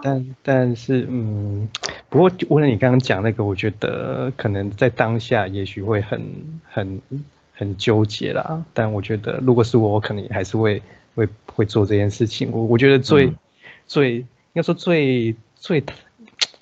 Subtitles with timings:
[0.00, 1.68] 但但是，嗯，
[2.08, 6.22] 不过为了你刚刚讲那个，我觉得可能在当下也许会很
[6.70, 7.02] 很
[7.52, 8.64] 很纠结啦。
[8.72, 10.80] 但我觉得如果是我，我可能还是会
[11.14, 12.50] 会会做这件事情。
[12.52, 13.30] 我我觉得最
[13.86, 15.84] 最应该说最最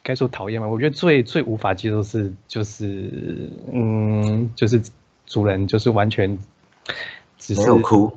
[0.06, 3.10] 该说讨厌吗，我觉得最最无法接受是就是
[3.72, 4.80] 嗯就是
[5.26, 6.38] 主人就是完全
[7.38, 8.16] 只是哭，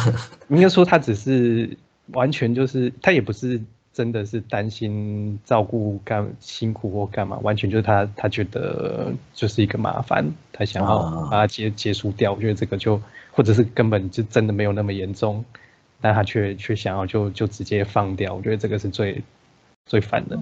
[0.48, 1.76] 应该说他只是
[2.12, 3.60] 完全就是他也不是。
[3.92, 12.32] 真的是担心照顾干辛苦或干嘛，完全就是他他觉得就是一个麻烦，他想要把它结结束掉。
[12.32, 13.02] 我觉得这个就
[13.32, 15.44] 或者是根本就真的没有那么严重，
[16.00, 18.32] 但他却却想要就就直接放掉。
[18.32, 19.24] 我觉得这个是最
[19.86, 20.38] 最烦的。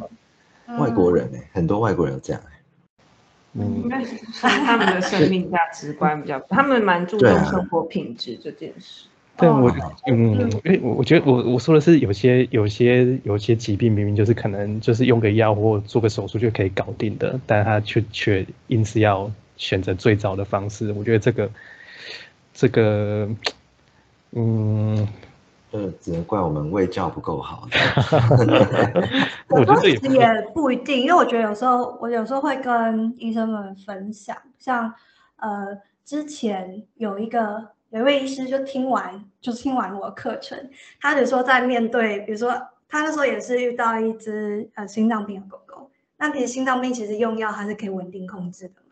[0.77, 2.43] 外国人哎，很多外国人有这样
[3.55, 9.07] 嗯，应该是他们的生命价值观比较，他们蛮注重生活品质这件事。
[9.39, 9.73] 对我，
[10.07, 20.93] 嗯，因为我我觉得我我说的是有些有些有些疾病明明就是可能就是用个药或做个手术就可以搞定的，但他却却因此要选择最早的方式。
[20.93, 21.51] 我觉得这个
[22.53, 23.29] 这个，
[24.33, 25.09] 嗯，
[25.71, 27.69] 这只能怪我们喂教不够好。
[29.49, 34.93] 我觉得也不一定，因为我觉得有时候我有时候会跟医生们分享，像
[35.37, 37.69] 呃之前有一个。
[37.91, 40.69] 有一位医师就听完，就听完我的课程，
[41.01, 42.51] 他就说在面对，比如说
[42.87, 48.88] 他那时候也是遇到一只呃心脏病的狗狗，那其实心脏病其实用药它是可以稳定控制的嘛，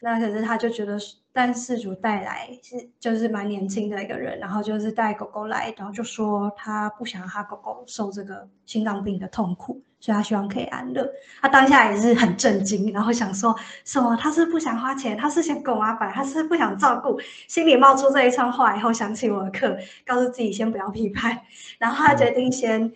[0.00, 0.98] 那可是他就觉得，
[1.32, 9.80] 但事主带来是就是蛮年轻的一个人，然后就是带狗狗来，然后就说他不想让他狗狗受这个心脏病的痛苦。
[10.02, 11.06] 所以他希望可以安乐，
[11.42, 14.16] 他当下也是很震惊，然后想说什么？
[14.16, 19.76] 他是不想花钱，他是想狗麻烦，他是不想照顾，心里冒出这一串话以后，想起我的课，
[20.06, 21.38] 告诉自己先不要批判，
[21.78, 22.90] 然后他决定先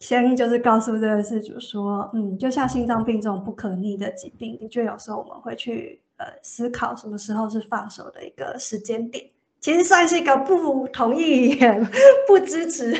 [0.00, 9.30] 先就是告诉这个事主说，嗯，就像心脏病这种不可逆的疾病，的确有时候我们会去呃思考什么时候是放手的一个时间点。
[9.58, 11.58] 其实算是一个不同意
[12.28, 12.92] 不支持，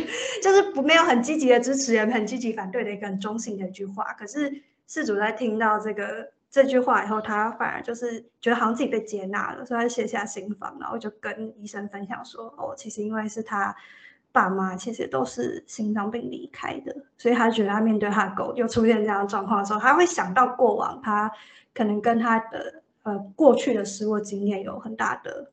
[0.42, 4.04] 就是不没有很积极的支持，也很积极反对的一个很中性的一句话。
[4.14, 13.76] 可是事主在听到这个这句话以后，他反而就是觉得好像自己被接纳了，所以他卸下心防，然后就跟医生分享说：“哦，其实因为是他
[14.32, 21.30] 爸妈其实都是心脏病离开的，所以他觉得他面对他的狗又出现这样的状况的时候，他会想到过往他
[21.74, 25.50] 可能跟他的呃过去的失落经验有很大的。”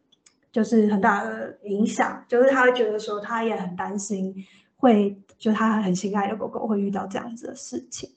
[0.54, 4.32] 就是很大的影响，就是他会觉得说，他也很担心
[4.78, 8.08] 会，就他很心爱的狗狗会遇到这样子的事情。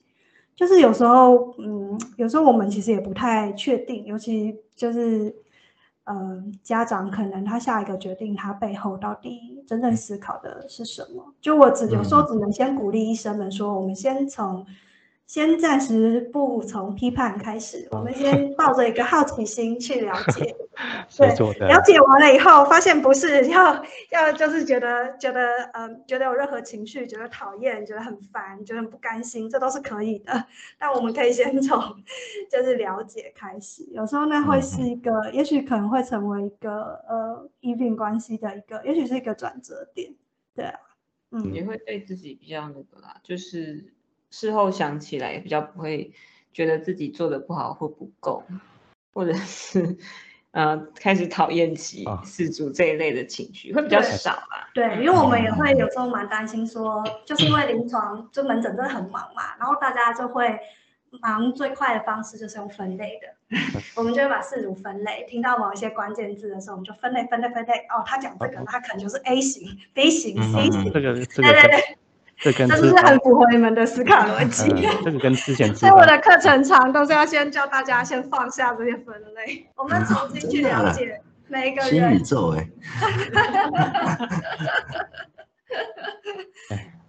[0.55, 5.35] 就是有时候，嗯，有时候我们其实也不太确定，尤其就是，
[6.03, 11.33] 嗯，家长可能他下一个决定，他背后到底真正思考的是什么？
[11.41, 14.63] 就我只有时候只能先鼓励医生们说，我们先从。
[15.27, 20.55] 先暂时不从批判开始，我们先抱着一个好奇心去了解。
[21.17, 21.27] 对，
[21.67, 30.45] 了解完了以后，发现不是要 要就是觉得觉得嗯觉得有任何情绪，觉得讨厌，觉得很烦，觉得很不甘心，这都是可以的。
[30.79, 31.77] 但我们可以先从
[32.49, 40.13] 就是了解开始，有时候呢会是一个，也许可能会成为一个呃医病关系的一个，也许是一个转折点。
[40.55, 40.79] 对啊，
[41.31, 43.96] 嗯，也会对自己比较那个啦，就是。
[44.31, 46.11] 事后想起来，比较不会
[46.53, 48.43] 觉得自己做的不好或不够，
[49.13, 49.97] 或者是
[50.51, 54.69] 呃开始讨厌起事主这一类的情绪会比较少吧。
[54.73, 60.59] 对，因为我们也会有时候蛮担心，说就是因为临床就门诊真的很忙嘛，然后大家就会
[61.21, 63.57] 忙最快的方式就是用分类的，
[63.95, 67.73] 我们就会把事主分类，听到某一些关键字的时候，我们就分类分类分类。
[67.89, 70.91] 哦，他讲这个，他可能就是 A 型、B 型、C 型。
[70.91, 71.97] 这个，对对对。
[72.39, 74.69] 这跟是不是很符合你们的思考逻辑？
[75.03, 81.89] 这个跟之前， 所以我的课程长都是要先教大家先放下这些分类，我们重新去了解每一个人。
[81.89, 82.69] 新宇宙哎。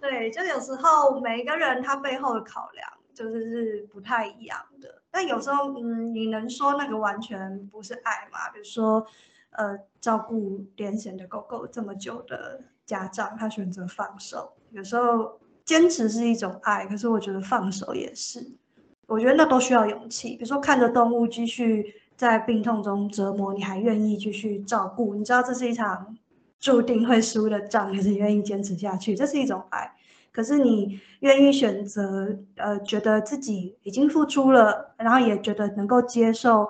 [0.01, 5.01] 对，就有时候每一个人他背后的考量就是是不太一样的。
[5.11, 8.49] 但有时候，嗯，你能说那个完全不是爱吗？
[8.53, 9.05] 比如说，
[9.51, 14.51] 呃，照顾癫痫的狗狗这么久的家长，他选择放手。
[14.71, 18.43] 有时候坚持是一种爱，可是我觉得放手也是。
[19.05, 20.29] 我觉得那都需要勇气。
[20.29, 26.17] 比如说看着动物继续在病痛中折磨，你还愿意继续照顾，你知道这是一场
[26.59, 29.91] 注定会输的仗，可是愿意坚持下去，这是一种爱。
[30.31, 36.67] 可是你愿意选择，呃，觉得自己已经付出了，然后也觉得能够接受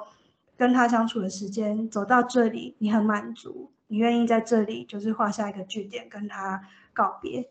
[0.57, 6.61] 跟他相处的时间走到这里，你很满足，你愿意在这里就是画下一个句点，跟他
[6.93, 7.49] 告别。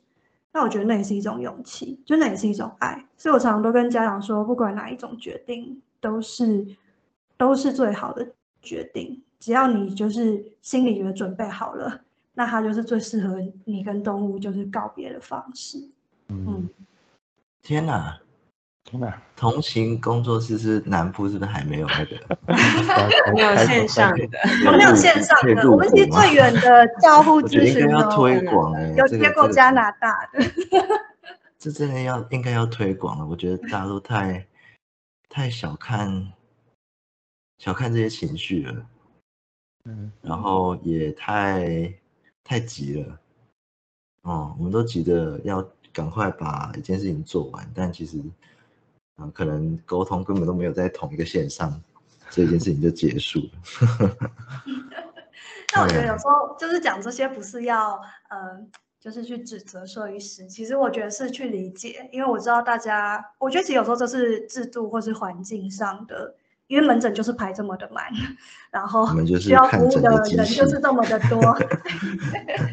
[0.53, 3.07] 那我觉得那也是一种勇气，就那也是一种爱。
[3.17, 6.67] 所以我常常都跟家长说，不管哪一种决定，都是
[7.37, 8.27] 都是最好的
[8.63, 9.23] 决定。
[9.39, 12.01] 只要你就是心里觉得准备好了，
[12.35, 13.37] 那它就是最适合
[13.67, 15.79] 你跟动物就是告别的方式。
[16.29, 16.69] 嗯，
[17.63, 18.19] 天哪！
[18.89, 19.13] 天哪！
[19.37, 22.17] 同行工作室是南部是不是还没有那个？
[23.37, 24.27] 没有线上的，
[24.67, 25.71] 我没有线上的。
[25.71, 30.43] 我们其实最远的照护我觉得应咨询该要推哦，广哎，有接过加拿大的。
[31.59, 33.27] 这真的要应该要推广了。
[33.27, 34.47] 我觉得大家都太
[35.29, 36.33] 太小看
[37.59, 38.87] 小看这些情绪了，
[39.85, 41.93] 嗯，然后也太
[42.43, 43.21] 太急了。
[44.23, 45.63] 哦，我们都急着要
[45.93, 48.19] 赶快把一件事情做完，但其实
[49.19, 51.81] 啊、可能沟通根本都没有在同一个线上，
[52.31, 54.17] 这件事情就结束了。
[55.75, 58.01] 那我觉得有时候就是讲这些，不是要
[58.31, 58.59] 呃，
[58.99, 60.47] 就是去指责兽医师。
[60.47, 66.35] 其实我觉得是去理解，因为我知道大家，我觉得其实有时候这是制度或是环境上的，
[66.69, 68.07] 因为门诊就是排这么的满，
[68.71, 69.07] 然后
[69.39, 71.41] 需要服务的人就是这么的多。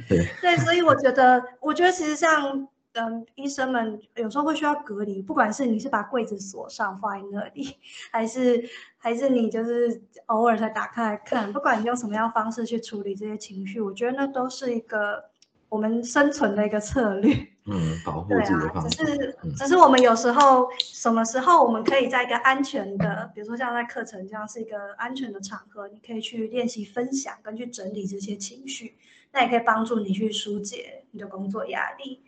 [0.07, 7.75] 对，对，所以我觉得，我觉得其实像嗯，医生们有时候会需要隔离，不管是你是把柜子锁上放在那里，
[8.11, 8.63] 还是
[8.97, 15.25] 还是你就是偶尔才打开来看，不管你用什么样方式去处理这些情绪，我觉得那都是一个
[15.67, 17.35] 我们生存的一个策略。
[17.67, 18.97] 嗯，保护对自己的啊，方式。
[18.97, 28.95] 只是嗯只是我们有时候什么时候我们可以在一个安全的，比如说像在课程这样是一个安全的场合，你可以去练习分享跟去整理这些情绪，
[29.33, 32.21] 那也可以帮助你去疏解你的工作压力。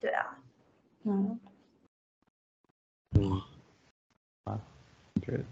[0.00, 0.38] 对啊，
[1.04, 1.40] 嗯，
[3.18, 3.32] 嗯，
[4.44, 4.60] 啊，
[5.14, 5.44] 我觉得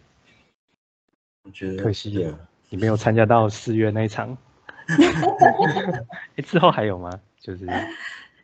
[1.44, 2.38] 我觉得可惜对啊
[2.68, 4.36] 你没有参加到四月那一场。
[6.36, 7.10] 哎，之后还有吗？
[7.40, 7.66] 就是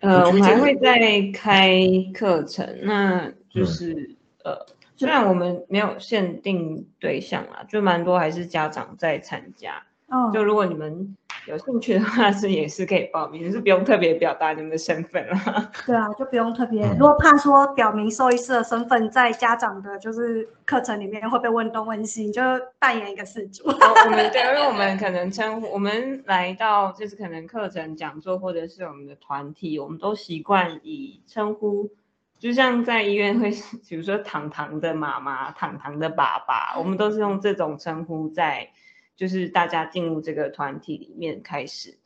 [0.01, 0.99] 呃，我们还会再
[1.33, 1.79] 开
[2.13, 4.67] 课程，那就嗯是、呃，
[4.97, 9.85] 虽然我们没有限定对象啊，就蛮多还是家长在参加。
[10.09, 11.17] 哦，就如果你们
[11.47, 15.71] 有兴趣的话， 是也是可以报名，是不用特别表达你们的身份啦。
[15.87, 16.85] 对啊，就不用特别。
[16.87, 22.41] 嗯如果怕说表明兽医师的身份在家长的，就是课程里面会被问东问西，你就
[22.79, 23.65] 扮演一个事主。
[23.67, 31.91] 我我们对，因为我们可能称呼我们来到就是可能课程讲座或者是我们的团体，我们都习惯以称呼，
[32.39, 33.51] 就像在医院会，
[33.89, 38.69] 比如说糖糖的妈妈、糖糖的爸爸，我们都是用这种称呼在，
[39.17, 41.99] 就是大家进入这个团体里面开始，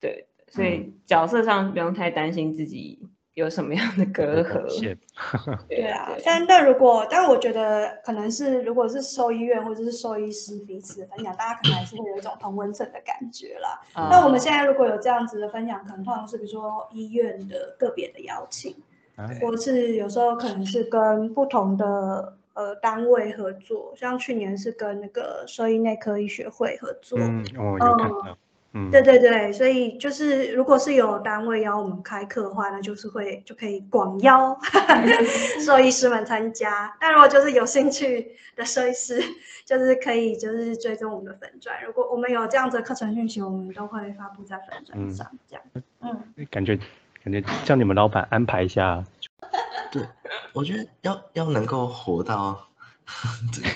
[0.00, 3.00] 对，所以角色上不用太担心自己
[3.34, 4.68] 有什么样的隔阂。
[4.70, 4.98] 线，
[5.68, 13.80] 对啊，但那如果，但我觉得可能是，如果是兽医院或者是兽医师彼此的分享，大家可能还是会有一种同温层的感觉啦。
[13.92, 18.74] 啊那我们现在如果有这样子的分享，可能通常是比如说医院的个别的邀请，
[19.16, 27.16] 啊或是有时候可能是跟不同的呃单位合作，像去年是跟那个兽医内科医学会合作。
[27.20, 28.36] 嗯，我有看到，
[28.72, 34.58] 嗯，对对对，所以就是如果是有单位邀我们开课的话，那就是会就可以广邀
[35.64, 36.92] 兽医师们参加。
[37.00, 39.22] 那如果就是有兴趣的兽医师，
[39.64, 41.76] 就是可以就是追踪我们的粉钻。
[41.86, 45.64] 如果我们有这样子的课程讯息，我们都会发布在粉钻上，这样。
[46.00, 46.76] 嗯，感觉
[47.22, 49.04] 感觉叫你们老板安排一下，
[50.52, 52.68] 我觉得要要能够活到
[53.52, 53.68] 这个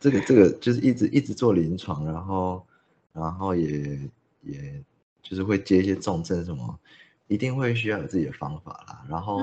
[0.00, 2.66] 这个这个，就是一直一直做临床，然后
[3.12, 4.00] 然后也
[4.42, 4.82] 也
[5.22, 6.78] 就是会接一些重症什么，
[7.26, 9.04] 一定会需要有自己的方法啦。
[9.08, 9.40] 然后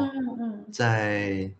[0.71, 1.51] 在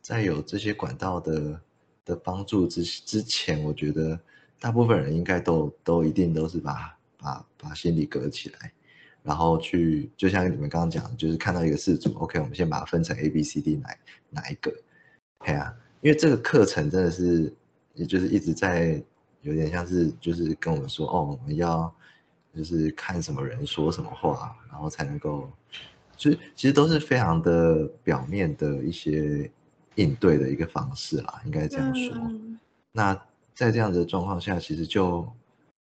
[0.00, 1.60] 在有这些管道的
[2.04, 4.18] 的帮助之之前，我觉得
[4.60, 8.72] 大部分人应该都都一定都是把把把心理隔起来，
[9.24, 13.88] 然后去就像你们刚刚讲，就是看到一个事主，OK，我们先把它分成 A、B、C、D 哪
[14.28, 14.70] 哪一个？
[15.38, 17.52] 哎呀、因为这个课程真的是，
[17.94, 19.02] 也就是一直在
[19.40, 21.92] 有点像是就是跟我们说，哦，我们要
[22.54, 25.50] 就是看什么人说什么话，然后才能够，
[26.16, 29.50] 就是其实都是非常的表面的一些
[29.94, 32.14] 应对的一个方式啦，应该这样说。
[32.16, 32.58] 嗯
[32.96, 33.12] 那
[33.56, 35.28] 在这样子的状况下，其实就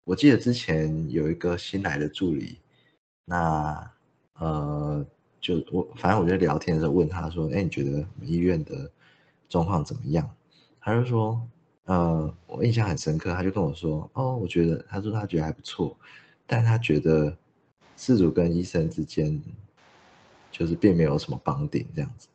[0.04, 2.60] 我记得之前有一个新来的助理，
[3.26, 3.92] 那
[4.40, 5.06] 呃，
[5.40, 8.90] 就我反正我就聊天的时候问他说：“哎，你觉得我们医院的
[9.48, 10.30] 状况怎么样？”
[10.82, 11.42] 他就说
[11.86, 15.96] ：“呃，我印象很深刻，他就跟我说：‘哦，我觉得，他说他觉得还不错，
[16.48, 17.38] 但他觉得
[17.96, 19.42] 事主跟医生之间
[20.52, 22.28] 就是并没有什么绑顶这样子。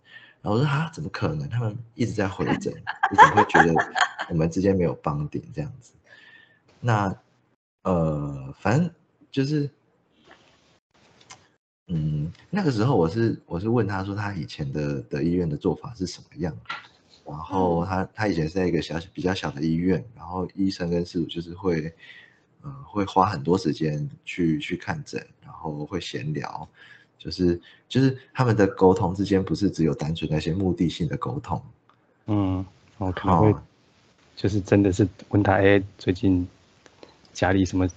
[0.43, 1.49] 然后我说啊，怎么可能？
[1.49, 2.73] 他们一直在回诊，
[3.11, 3.75] 你怎么会觉得
[4.31, 5.93] 我们之间没有绑顶这样子？
[6.81, 7.13] 那
[7.83, 8.89] 呃，反正
[9.31, 9.69] 就是，
[11.89, 16.57] 嗯，那个时候我是我是问他说，他以前的的医院的做法是什么样？
[17.25, 21.93] 然后他他以前是在一个小比较小的医院，然后医生跟事主就是会，
[22.63, 26.69] 呃，会花很多时间去去看诊，然后会闲聊，
[27.19, 31.61] 就是就是他们的沟通之间不是只有单纯那些目的性的沟通，
[32.27, 32.65] 嗯，
[32.99, 33.55] 我可能会
[34.37, 36.47] 就是真的是问他，哎，最近
[37.33, 37.89] 家里什么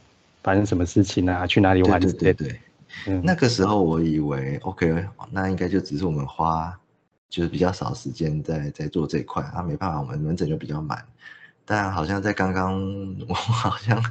[0.42, 1.46] 发生什么事情啊？
[1.46, 2.00] 去哪里玩？
[2.00, 2.60] 对对对，
[3.08, 6.78] 嗯，那个时候我以为 OK，那应该就只是我们花。
[7.30, 11.06] 就是比较少时间在在做这一块，啊，没办法，我们门诊就比较满。
[11.64, 12.82] 但好像在刚刚
[13.30, 14.02] 我好像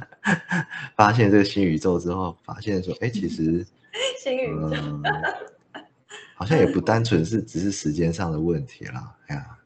[0.95, 3.67] 发现这个新宇宙之后，发现说，哎，其实
[4.23, 4.71] 新宇宙
[6.33, 9.57] 好像也不单纯是只是时间上的问题啦，哎呀，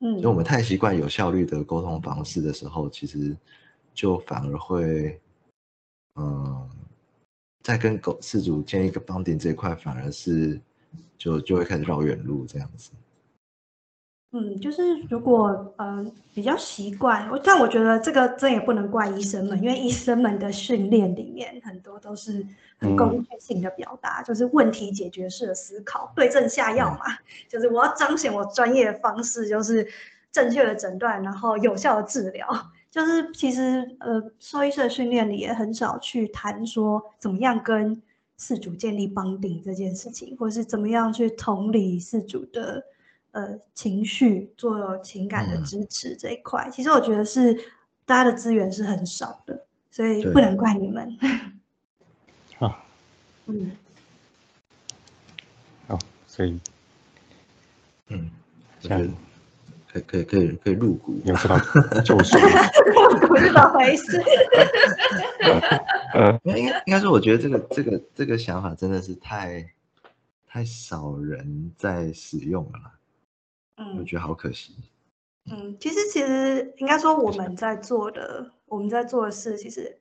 [0.00, 3.34] 嗯，就我们太习惯有效率的沟通方式的时候，其实
[3.94, 5.18] 就反而会，
[6.16, 6.68] 嗯，
[7.62, 10.60] 在跟狗事主建一个绑定这一块，反而是。
[11.18, 12.90] 就就会开始绕远路这样子。
[14.32, 22.44] 嗯，就是如果嗯比较习惯，但我觉得这个这也不能怪医生们，因为医生们的训练里面很多都是
[22.80, 27.04] 很工具性的表达，就是问题解决式的思考，对症下药嘛。
[27.48, 29.86] 就是我要彰显我专业的方式，就是
[30.32, 32.71] 正确的诊断，然后有效的治疗。
[32.92, 38.00] 就是其实呃，兽医社训练里也很少去谈说怎么样跟。
[38.38, 42.82] 事主建立绑定这件事情，或者是怎么样去同理事主的
[43.30, 47.54] 呃情绪，做情感的支持这一块，其实我觉得是
[48.04, 51.16] 大家的资源是很少的，所以不能怪你们。
[52.58, 52.84] 好，
[53.46, 53.70] 嗯，
[55.86, 55.96] 好，
[56.26, 56.58] 所以，
[58.08, 58.28] 嗯，
[58.80, 59.08] 这样。
[59.92, 61.58] 可以可以可以可以入股，你知道
[62.00, 62.38] 就是
[63.28, 64.22] 不是么回事。
[66.14, 69.66] 呃，应该应该说，我觉得这个这个这个想法真的是太
[70.48, 72.92] 太少人在使用了，
[73.76, 74.74] 嗯，我觉得好可惜。
[75.50, 79.98] 嗯，其实其实应该说我们在做的我们在做的事，其实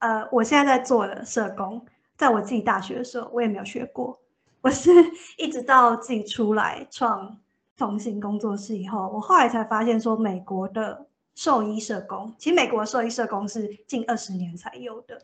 [0.00, 1.84] 呃，我现在在做的社工，
[2.16, 4.18] 在我自己大学的时候，我也没有学过，
[4.62, 4.90] 我是
[5.38, 7.38] 一直到自己出来创。
[7.78, 11.06] 同行工作室以后，我后来才发现说，美国的
[11.36, 15.22] 兽医社工，其实美国兽医社工是近二十年才有的。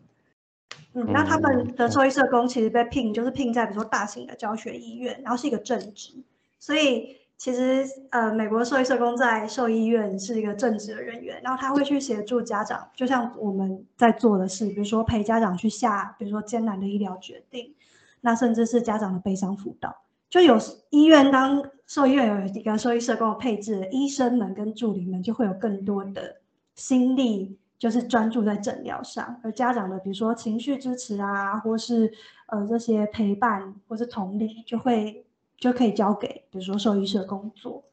[0.92, 6.14] 嗯，那他们的兽医社工其实被聘，就是聘在比如说大型的教学医院，然后是一个正职。
[6.60, 17.74] 所以其实呃，美国兽医社工在兽医院是一个正职的人员，然后他会去协助家长，就像我们在做的事，比如说陪家长去下，比如说艰难的医疗决定，
[18.20, 20.03] 那甚至是家长的悲伤辅导。
[20.34, 20.58] 就有
[20.90, 26.34] 医院当兽医院有一个兽医社工的配置，医生们跟助理们就会有更多的
[26.74, 32.12] 心力，就是专注在诊疗上，而家长的比如说情绪支持啊，或是
[32.46, 35.24] 呃这些陪伴或是同理，就会
[35.56, 37.84] 就可以交给比如说兽医社工作。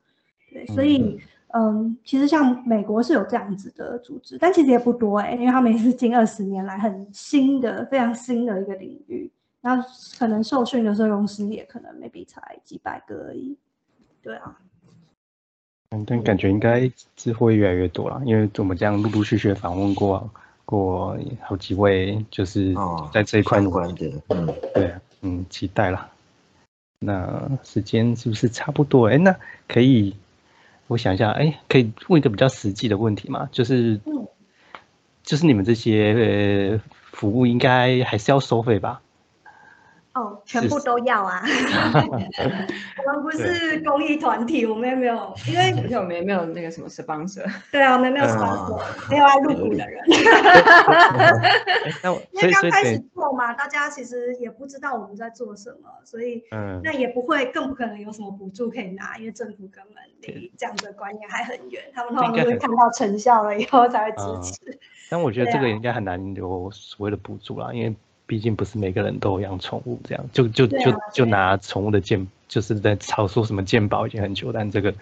[0.52, 1.20] 对，所以
[1.50, 9.30] 嗯，其实像美国是有这样子的组织，但其实也不多哎，因为他们也是近二十年来很新的、非常新的一个领域。
[9.62, 9.80] 那
[10.18, 13.56] 可能受训的社工师也可能 maybe 才几百个而已，
[14.22, 14.58] 对啊。
[15.92, 20.30] 嗯，但感觉应该之后会越来越多了，因为我们这样陆陆续续访问过
[20.66, 22.74] 过好几位，就是
[23.14, 26.10] 在这一块努力的，嗯，对，嗯，期待了。
[27.00, 29.10] 那时间是不是差不多？
[29.10, 29.36] 哎，那
[29.68, 30.16] 可以，
[30.88, 33.50] 我想一下，哎，可以问一个比较实际的问题嘛？
[33.52, 34.00] 就是，
[35.24, 39.02] 就是你们这些呃服务应该还是要收费吧？
[40.14, 41.42] 哦，全部都要啊！
[43.08, 47.50] 我们不是公益团体，我们也没有，因为而且我们也没有那个什么 sponsor。
[47.72, 50.04] 对啊，我们没有 sponsor，没有爱入股的人。
[52.32, 56.44] 因为刚开始做嘛，大家其实也不知道我们在做什么，所以
[56.84, 64.78] 那也不会，更不可能有什么补助可以拿，因为政府根本离这样的观念还很远，他们通常都会看到成效了以后才会支持。
[65.10, 67.96] 但我觉得这个应该很难有所谓的补助啦，因为。
[68.26, 74.94] 毕竟不是每个人都养宠物，这样就就就就拿宠物的鉴，就是在吵说什么鉴宝已经很久，但这个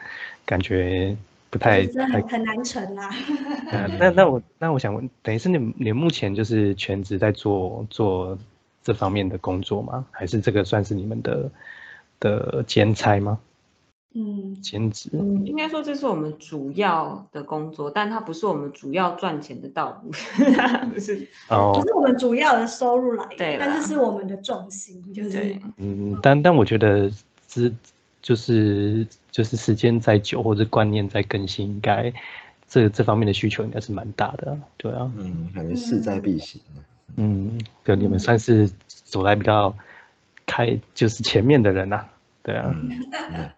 [0.45, 1.15] 感觉
[1.49, 3.09] 不太很很难成啊。
[3.99, 8.37] 那那我那我想问，等于是你你目前就是全职在做做
[8.83, 10.05] 这方面的工作吗？
[10.11, 11.51] 还是这个算是你们的
[12.19, 13.39] 的兼差吗？
[14.15, 15.09] 嗯，兼职。
[15.45, 20.11] 应该说这是我们主要的工作，但它不是我们主要赚钱的道路，
[20.91, 21.27] 不是。
[21.49, 27.11] 哦不哦，是我们主要的收入来源，对但是是我们的重心，就是对，嗯，但但我觉得
[27.47, 27.71] 之
[28.21, 32.11] 就是就是时间再久或者观念再更新，应该
[32.67, 36.81] 这这方面的需求应该是蛮大的啊，对啊，嗯，感觉势在必行啊。
[37.15, 39.75] 嗯，对，你们算是走在比较
[40.45, 42.05] 开就是前面的人呐、
[42.43, 42.89] 对啊，嗯，
[43.33, 43.49] 嗯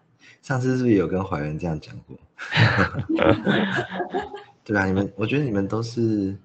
[0.42, 2.18] 上次是不是有跟怀仁这样讲过？
[4.64, 6.36] 对啊，你们，我觉得你们都是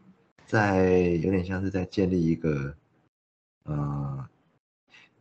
[0.46, 0.86] 在
[1.22, 2.74] 有点像是在建立一个，
[3.66, 4.26] 呃，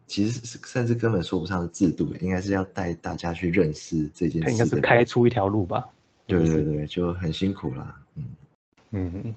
[0.07, 4.81] 其实是甚至根本说不上是制度，应该是要带大家去认识这件他应该是事。
[4.81, 5.89] 开出一条路吧，
[6.27, 7.97] 对对对，就很辛苦啦。
[8.15, 8.25] 嗯，
[8.93, 9.35] 嗯，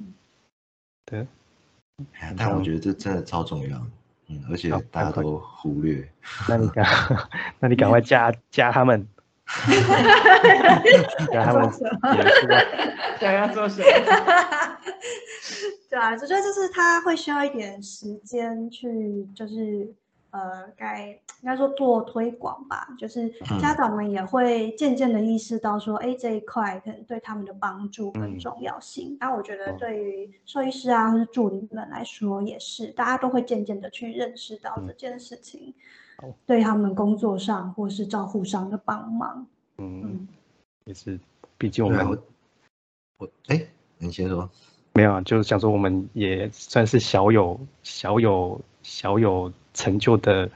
[1.05, 1.25] 对，
[2.19, 3.87] 哎但我觉得这真的超重要。
[4.27, 6.07] 嗯，而且大家都忽略。
[6.47, 6.85] 那你赶，
[7.59, 9.07] 那你赶快加加他们，
[11.31, 12.15] 加他们也出啊，
[13.19, 13.85] 对，要做什么？
[15.89, 19.91] 对啊，我觉得就是他会需要一点时间去，就是
[20.31, 21.07] 呃，该
[21.41, 23.27] 应该说做推广吧，就是
[23.59, 28.39] 家长们也会渐渐的意识到说，哎、这一块可能对他们的帮助跟嗯。
[28.39, 29.17] 重要性。
[29.19, 29.75] 那、我觉得哦。
[29.79, 34.85] 对于兽医师啊或是助理们来说也是，大家都会渐渐的去认识到嗯。
[34.87, 35.79] 这件事情好
[36.45, 39.45] 对他们工作上或是照护上的帮忙。
[39.77, 40.27] 嗯嗯，
[40.85, 41.19] 也是，
[41.57, 42.17] 毕竟我们我
[43.17, 43.61] 我哎，
[43.97, 44.49] 你先说。
[44.93, 50.49] 没有啊，就是想说我们也算是小有小有小有成就的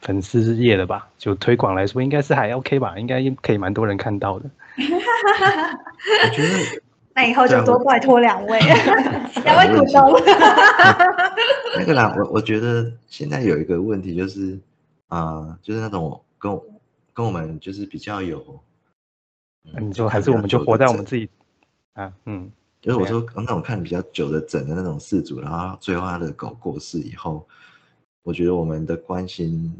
[0.00, 1.08] 粉丝业了吧？
[1.18, 2.96] 就推广来说，应该是还 OK 吧？
[2.98, 4.48] 应该可以蛮多人看到的。
[4.78, 6.80] 我觉得
[7.14, 8.58] 那以后就多拜托两位，
[9.44, 10.18] 两位股东。
[11.76, 14.58] 那个啦，我我觉得现在有一个问题就是，
[15.12, 16.80] 啊，就是那种跟我
[17.12, 18.58] 跟我们就是比较有，
[19.64, 21.28] 嗯你说还是我们就活在我们自己
[21.92, 22.50] 啊，嗯，
[22.80, 27.46] 就是我说那种看比较久的诊的那种事主，然后最后他的狗过世以后，
[28.22, 29.70] 我觉得我们的关心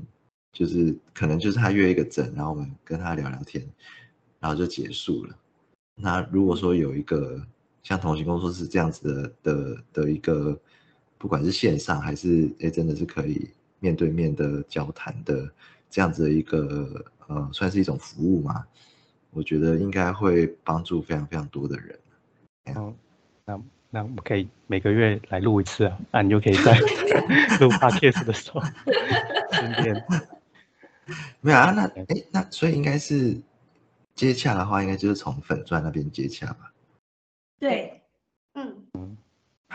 [0.52, 3.66] 就是可能就是他约一个诊，然后我们跟他聊聊天，
[4.38, 5.34] 然后就结束了。
[5.94, 7.40] 那如果说有一个
[7.82, 10.60] 像同行工作室这样子的的的一个，
[11.16, 13.48] 不管是线上还是哎真的是可以
[13.82, 15.52] 面对面的交谈的
[15.90, 18.64] 这样子的一个呃，算是一种服务嘛，
[19.30, 21.98] 我觉得应该会帮助非常非常多的人。
[22.76, 22.94] 嗯，
[23.44, 26.78] 那那我们可以每个月来录一次啊，那你就可以在
[27.58, 28.60] 录 podcast 的时候
[29.50, 30.04] 顺便
[31.40, 33.36] 没有啊，那哎，那所以应该是
[34.14, 36.72] 接洽的话，应该就是从粉钻那边接洽吧。
[37.58, 38.00] 对，
[38.54, 38.86] 嗯。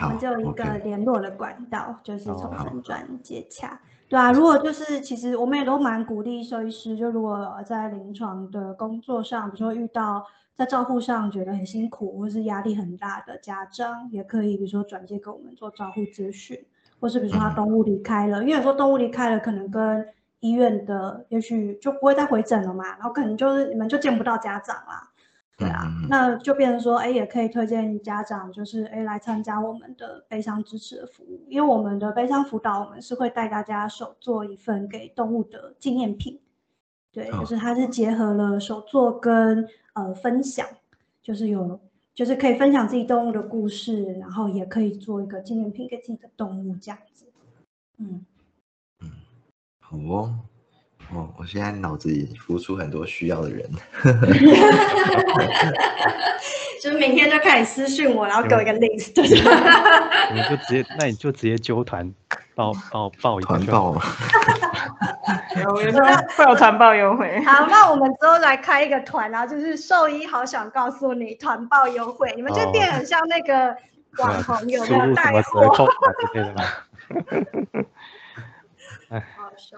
[0.00, 3.80] 好们就一个联络的管道，就是从哦粉钻接洽。
[4.08, 10.24] 对啊，如果就是其实我们也都蛮鼓励兽医师，就如果在临床的工作上，比如说遇到
[10.56, 16.58] 在照护上觉得很辛苦或是压力很大的家长，也可以比如说转接给我们做照护咨询，
[16.98, 20.08] 或是比如说他动物离开了，因为有时候动物离开了，可能跟
[20.40, 25.10] 医院的也许就不会再回诊了嘛，然后可能就是你们就见不到家长啦。
[25.58, 26.08] 对啊，嗯嗯嗯。
[26.08, 36.40] 那就变成说，哎，也可以推荐家长，就是哎来参加我们的悲伤支持的服务，因为我们的悲伤辅导，我们是会带大家手做一份给动物的纪念品，
[37.12, 37.40] 对，哦。
[37.40, 40.66] 就是它是结合了手作跟呃分享，
[41.20, 41.80] 就是有
[42.14, 47.26] 就是可以分享自己动物的故事，然后也可以做一个纪念品给自己的动物这样子，
[47.98, 48.24] 嗯。
[49.00, 49.10] 嗯，
[49.80, 50.38] 好哦。
[51.14, 53.68] 哦，我现在脑子里浮出很多需要的人。
[56.82, 59.20] 就是明天就开始私讯我，然后给我一个 list，
[60.32, 62.14] 你就直接，那你就直接揪团
[62.54, 64.00] 报报报一团报嘛，
[65.60, 67.40] 有有时候会有团报优惠。
[67.44, 73.76] 好，那我们之后来开一个团，然后就是兽医好想告诉你团报优惠，你们就哦变很像那个
[74.18, 75.74] 网红有输没有带入什么折货？
[75.74, 76.62] 扣码之类的吧。
[79.10, 79.24] 好笑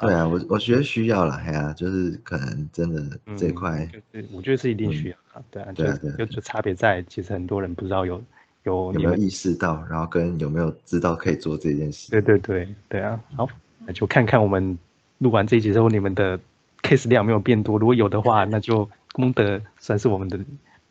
[0.00, 3.02] 对啊，我我觉得需要了，哎呀、就是可能真的
[3.36, 8.22] 这块，就是我觉得是一定需要的，对啊，就对啊对啊就就差别在，其实很多人不知道有
[8.64, 12.10] 有有没有，意识到，然后跟有没有知道可以做这件事。
[12.10, 13.48] 对对对对啊，好，
[13.86, 14.78] 那就看看我们
[15.18, 16.38] 录完这一集之后，你们的
[16.82, 20.38] case 量有没有变多，如果有的话，那就功德算是我们的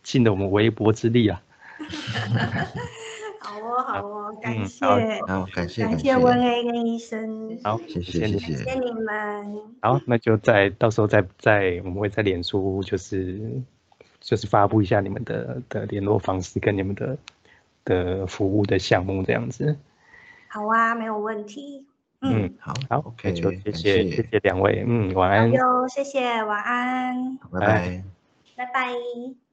[0.04, 1.41] 尽了我们微薄之力啊。
[3.82, 4.96] 好哦，好哦，感嗯谢，好
[5.28, 8.34] 好，感谢感感谢温 A 跟医生，好，谢谢你。
[8.34, 13.62] 谢谢谢谢谢你们，好，那就在到时候再再我们会再脸书就是
[14.20, 17.18] 就是发布一下你们的的联络方式跟你们的
[17.86, 19.78] 的服务的项目这样子。
[20.48, 21.86] 好啊，没有问题，
[22.22, 25.52] 嗯，嗯，好，好 OK，就谢感谢谢谢两位，嗯，晚好安。
[25.52, 28.04] 哟，谢谢，晚安，拜拜。
[28.56, 29.49] 拜拜。